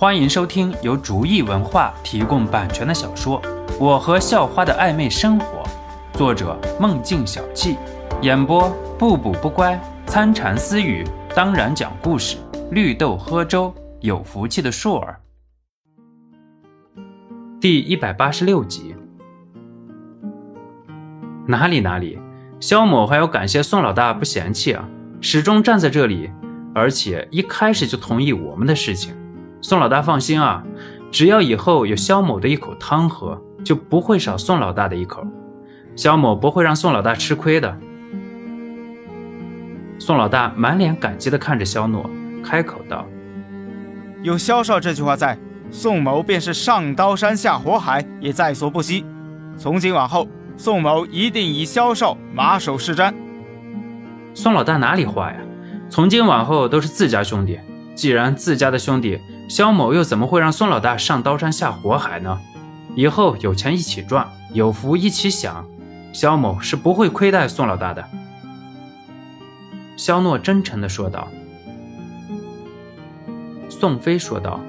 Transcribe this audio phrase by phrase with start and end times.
[0.00, 3.42] 欢迎收听由竹意文化提供版权的小说
[3.80, 5.64] 《我和校花的暧昧生活》，
[6.16, 7.76] 作者梦境小憩，
[8.22, 9.76] 演播不补不乖、
[10.06, 12.36] 参禅私语，当然讲故事，
[12.70, 15.18] 绿豆喝粥，有福气的硕儿。
[17.60, 18.94] 第一百八十六集。
[21.44, 22.16] 哪里哪里，
[22.60, 24.88] 肖某还要感谢宋老大不嫌弃啊，
[25.20, 26.30] 始终站在这里，
[26.72, 29.12] 而且一开始就同意我们的事情。
[29.60, 30.62] 宋老大放心啊，
[31.10, 35.26] 只要以后有肖某的一口汤喝，就不会少宋老大的一口。
[35.96, 37.76] 肖某不会让宋老大吃亏的。
[39.98, 42.08] 宋老大满脸感激地看着肖诺，
[42.42, 43.04] 开口道
[44.22, 45.36] ：“有肖少这句话在，
[45.72, 49.04] 宋某便是上刀山下火海也在所不惜。
[49.56, 53.12] 从今往后，宋某一定以肖少马首是瞻。”
[54.34, 55.38] 宋老大哪里话呀？
[55.90, 57.58] 从今往后都是自家兄弟，
[57.96, 59.18] 既然自家的兄弟。
[59.48, 62.38] 肖某又怎么会让宋老大上刀山下火海呢？
[62.94, 65.64] 以后有钱一起赚，有福一起享，
[66.12, 68.04] 肖某是不会亏待宋老大的。
[69.96, 71.28] 肖诺真诚地说道。
[73.70, 74.60] 宋飞说道：“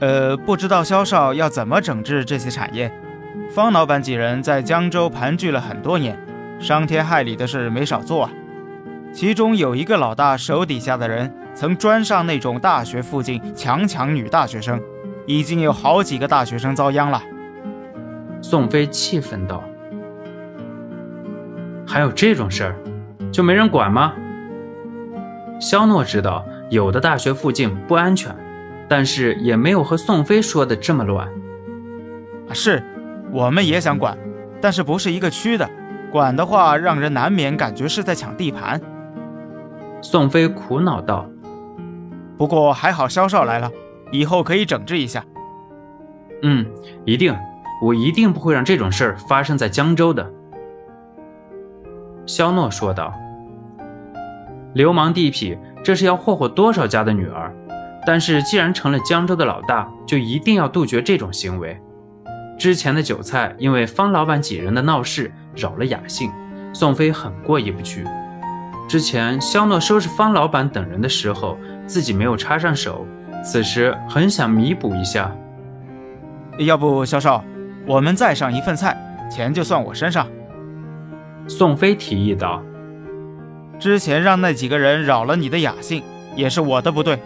[0.00, 2.90] 呃，不知道肖少要怎么整治这些产业？
[3.50, 6.18] 方老板几人在江州盘踞了很多年，
[6.58, 8.30] 伤天害理的事没少做。
[9.12, 14.80] 其中有一个老大手底下的人。”曾专上那种大学附近强抢女大学生，
[15.26, 17.20] 已经有好几个大学生遭殃了。
[18.40, 19.64] 宋飞气愤道
[21.84, 22.76] ：“还有这种事儿，
[23.32, 24.12] 就没人管吗？”
[25.58, 28.32] 肖诺知道有的大学附近不安全，
[28.88, 31.28] 但是也没有和宋飞说的这么乱。
[32.52, 32.80] 是，
[33.32, 34.16] 我们也想管，
[34.60, 35.68] 但是不是一个区的，
[36.12, 38.80] 管的话让人难免感觉是在抢地盘。
[40.00, 41.28] 宋飞苦恼道。
[42.38, 43.68] 不过还好，萧少来了，
[44.12, 45.24] 以后可以整治一下。
[46.42, 46.64] 嗯，
[47.04, 47.36] 一定，
[47.82, 50.30] 我一定不会让这种事儿发生在江州的。”
[52.24, 53.12] 肖诺说道。
[54.72, 57.52] “流氓地痞，这是要霍霍多少家的女儿？
[58.06, 61.76] 但是既然成了江州的老大，就一定要杜绝这种行为。
[62.56, 66.30] 之前的韭菜因为方老板几人的闹事扰了雅兴，
[66.72, 68.04] 宋飞很过意不去。
[68.86, 71.58] 之前肖诺收拾方老板等人的时候。”
[71.88, 73.04] 自己没有插上手，
[73.42, 75.34] 此时很想弥补一下。
[76.58, 77.42] 要不，萧少，
[77.86, 78.96] 我们再上一份菜，
[79.30, 80.28] 钱就算我身上。
[81.48, 82.62] 宋飞提议道
[83.80, 86.02] ：“之前让那几个人扰了你的雅兴，
[86.36, 87.18] 也是我的不对，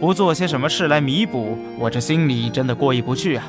[0.00, 3.44] 不做些什么事来弥补，我这心里真的过意不去啊。”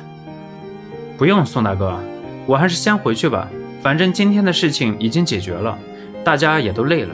[1.18, 1.98] 不用，宋大哥，
[2.46, 3.48] 我还是先回去吧。
[3.82, 5.76] 反正今天的事情已经解决了，
[6.22, 7.12] 大家也都累了，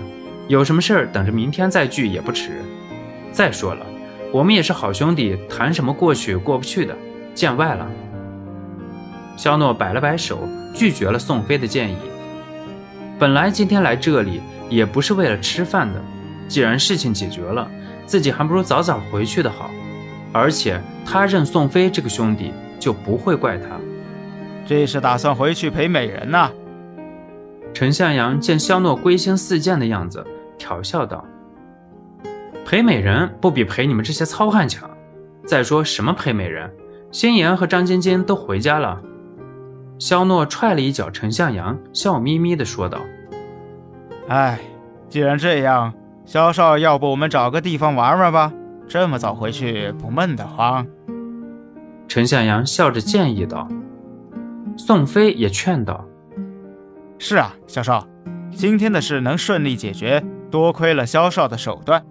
[0.49, 2.51] 有什么事儿等着明天再聚也不迟。
[3.33, 3.87] 再说了，
[4.33, 6.97] 我们也是好兄弟，谈什么过去过不去的，
[7.34, 7.89] 见外了。
[9.37, 10.41] 肖诺摆了摆手，
[10.75, 11.97] 拒绝了宋飞的建议。
[13.19, 16.00] 本来今天来这里也不是为了吃饭的，
[16.49, 17.71] 既然事情解决了，
[18.05, 19.71] 自己还不如早早回去的好。
[20.33, 23.67] 而且他认宋飞这个兄弟，就不会怪他。
[24.67, 26.50] 这是打算回去陪美人呐？
[27.72, 30.25] 陈向阳见肖诺归心似箭的样子，
[30.59, 31.25] 调笑道。
[32.69, 34.91] 陪美人不比陪你们这些糙汉强。
[35.47, 36.71] 再说什么陪美人，
[37.11, 39.01] 心妍和张晶晶都回家了。
[39.99, 43.01] 肖诺踹了一脚陈向阳，笑眯眯地说道
[44.29, 44.61] ：“哎，
[45.09, 45.95] 既然这样，
[46.27, 48.53] 肖少，要不我们找个地方玩玩吧？
[48.87, 50.87] 这么早回去不闷得慌。”
[52.06, 53.67] 陈向阳笑着建议道。
[54.77, 56.05] 宋飞也劝道
[57.19, 58.06] ：“是啊，肖少，
[58.50, 62.05] 今天的事能顺利解决，多亏了肖少的手段。”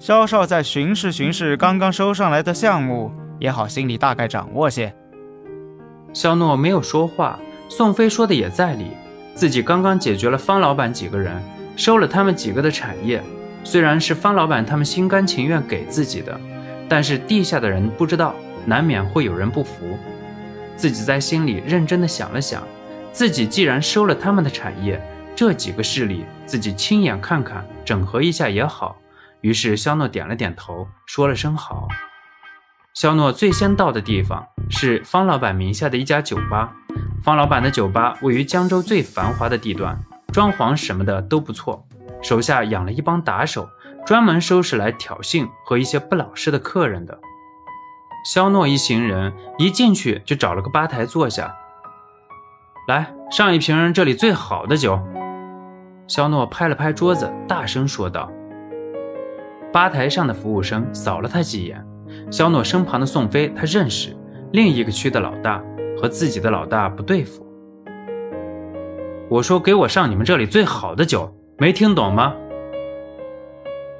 [0.00, 4.94] 肖少再巡视巡视刚刚收上来的项目，也好心里大概掌握些。
[6.14, 7.38] 肖诺没有说话，
[7.68, 8.86] 宋飞说的也在理。
[9.34, 11.38] 自己刚刚解决了方老板几个人，
[11.76, 13.22] 收了他们几个的产业，
[13.62, 16.40] 虽然是方老板他们心甘情愿给自己的，
[16.88, 18.34] 但是地下的人不知道，
[18.64, 19.98] 难免会有人不服。
[20.76, 22.66] 自己在心里认真的想了想，
[23.12, 24.98] 自己既然收了他们的产业，
[25.36, 28.96] 这几个势力自己亲眼看看，整合一下也好。
[29.40, 31.88] 于是肖诺点了点头，说了声好。
[32.94, 36.72] 肖诺最先到的地方是方老板名下的一家酒吧。
[37.22, 39.98] 方老板的酒吧位于江州最繁华的地段，
[40.32, 41.86] 装潢什么的都不错。
[42.22, 43.68] 手下养了一帮打手，
[44.04, 47.18] 专门收拾来挑衅和一些不老实的客人的。
[48.24, 51.54] 肖诺一行人一进去就找了个吧台坐下，
[52.88, 55.00] 来上一瓶这里最好的酒。
[56.06, 58.30] 肖诺拍了拍桌子，大声说道。
[59.72, 61.84] 吧台上的服务生扫了他几眼，
[62.30, 64.16] 肖诺身旁的宋飞他认识，
[64.52, 65.62] 另一个区的老大
[65.96, 67.46] 和自己的老大不对付。
[69.28, 72.34] 我说给我上你们这里最好的酒，没听懂吗？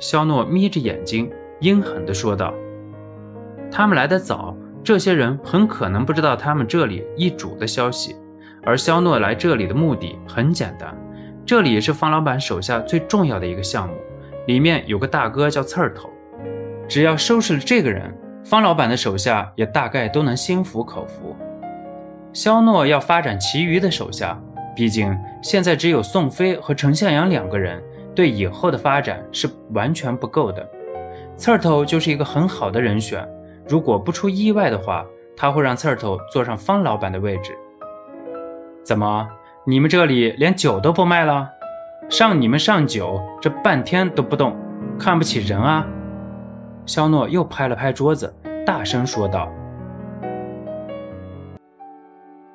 [0.00, 1.30] 肖诺眯着眼睛，
[1.60, 2.52] 阴狠地说道
[3.70, 8.16] ：“他们来的早，这些人很可能不知道他们这里易主的消息。
[8.64, 10.96] 而肖诺来这里的目的很简单，
[11.46, 13.94] 这里是方老板手下最重要的一个项目，
[14.50, 16.10] 里面有个大哥叫刺儿头。
[16.88, 18.12] 只要收拾了这个人，
[18.44, 21.36] 方老板的手下也大概都能心服口服。
[22.32, 24.36] 肖诺要发展其余的手下。”
[24.74, 27.80] 毕竟现在只有宋飞和程向阳两个人，
[28.12, 30.68] 对以后的发展是完全不够的。
[31.36, 33.28] 刺儿头就是一个很好的人选，
[33.68, 35.04] 如果不出意外的话，
[35.36, 37.52] 他会让刺儿头坐上方老板的位置。
[38.82, 39.28] 怎么，
[39.64, 41.48] 你们这里连酒都不卖了？
[42.10, 44.56] 上你们上酒，这半天都不动，
[44.98, 45.86] 看不起人啊！
[46.84, 48.34] 肖诺又拍了拍桌子，
[48.66, 49.48] 大声说道：“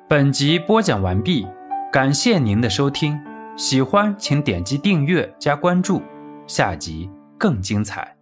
[0.06, 1.48] 本集播讲完毕。”
[1.90, 3.18] 感谢您的收听，
[3.56, 6.02] 喜欢请点击订阅加关注，
[6.46, 8.15] 下集更精彩。